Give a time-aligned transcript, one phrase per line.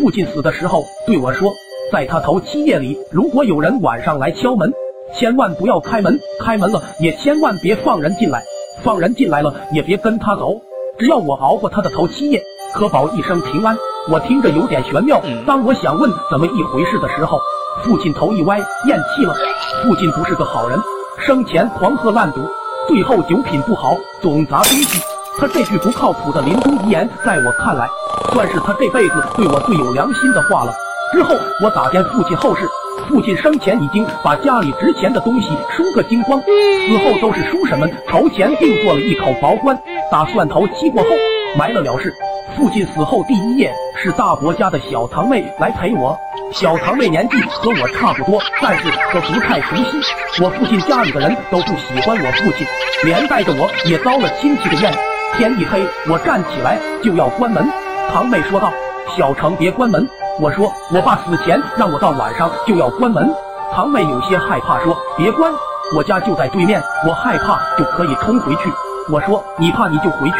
[0.00, 1.52] 父亲死的时候对我说，
[1.92, 4.72] 在他头七夜里，如果有人晚上来敲门，
[5.14, 8.42] 千万不要开门，开门了也千万别放人进来，
[8.82, 10.58] 放人进来了也别跟他走，
[10.98, 12.42] 只要我熬过他的头七夜，
[12.72, 13.76] 可保一生平安。
[14.10, 17.38] 我听着有点玄妙，当我想问怎么一回事的时候，
[17.84, 18.56] 父亲头一歪，
[18.86, 19.36] 咽气了。
[19.82, 20.80] 父亲不是个好人，
[21.18, 22.40] 生前狂喝烂赌，
[22.88, 25.19] 最后酒品不好，总砸东西。
[25.38, 27.88] 他这句不靠谱的临终遗言，在我看来，
[28.32, 30.72] 算是他这辈子对我最有良心的话了。
[31.12, 32.68] 之后我打听父亲后事，
[33.08, 39.76] 父亲生前已经把家里值钱的东西输个精光，死后都是叔婶们筹钱定做了一口薄棺，
[40.10, 41.08] 打算头七过后
[41.56, 42.14] 埋了了事。
[42.56, 46.16] 父亲死后第一夜，是大伯家的小堂妹来陪我。
[46.52, 50.42] 小堂妹年纪和我差不多，但是可不太熟悉。
[50.42, 52.66] 我父亲家里的人都不喜欢我父亲，
[53.04, 55.09] 连带着我也遭了亲戚的怨。
[55.36, 57.66] 天一黑，我站起来就要关门。
[58.12, 58.72] 堂妹说道
[59.16, 60.06] ：“小程，别关门。”
[60.40, 63.32] 我说：“我爸死前让我到晚上就要关门。”
[63.72, 65.52] 堂妹有些害怕说：“别关，
[65.94, 68.70] 我家就在对面，我害怕就可以冲回去。”
[69.10, 70.36] 我说：“你怕你就回去。”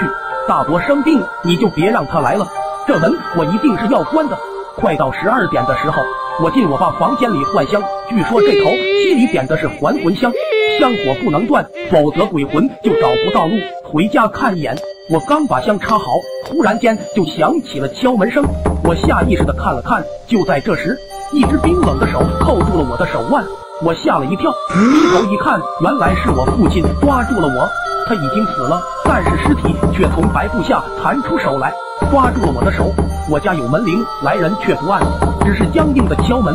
[0.49, 2.47] 大伯生病，你就别让他来了。
[2.87, 4.37] 这门我一定是要关的。
[4.77, 6.03] 快到十二点的时候，
[6.43, 7.81] 我进我爸房间里换香。
[8.09, 10.33] 据说这头心里点的是还魂香，
[10.79, 13.55] 香火不能断，否则鬼魂就找不到路
[13.93, 14.77] 回家看一眼。
[15.09, 16.05] 我刚把香插好，
[16.47, 18.45] 突然间就响起了敲门声。
[18.85, 20.97] 我下意识的看了看，就在这时，
[21.33, 23.45] 一只冰冷的手扣住了我的手腕。
[23.83, 24.79] 我吓了一跳，低
[25.11, 27.69] 头一看，原来是我父亲抓住了我。
[28.07, 31.73] 他已经死了，但是尸体却从白布下弹出手来，
[32.13, 32.93] 抓住了我的手。
[33.29, 35.03] 我家有门铃，来人却不按，
[35.45, 36.55] 只是僵硬的敲门。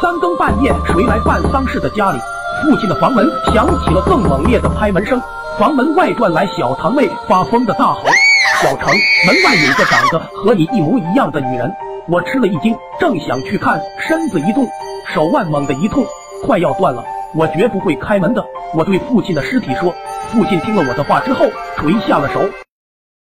[0.00, 2.18] 三更半夜，谁来办丧事的家里？
[2.62, 5.20] 父亲的房门响起了更猛烈的拍门声。
[5.58, 8.02] 房门外传来小堂妹发疯的大吼
[8.60, 8.94] ：“小城，
[9.26, 11.72] 门外有个长得和你一模一样的女人！”
[12.08, 14.68] 我吃了一惊，正想去看，身子一动，
[15.14, 16.04] 手腕猛地一痛，
[16.44, 17.02] 快要断了。
[17.34, 18.44] 我绝不会开门的。
[18.74, 19.94] 我对父亲的尸体说。
[20.30, 21.46] 父亲听了我的话之后，
[21.78, 22.65] 垂下了手。